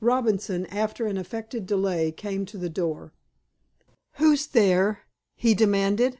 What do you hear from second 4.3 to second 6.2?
there?" he demanded.